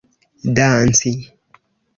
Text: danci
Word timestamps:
danci 0.55 1.13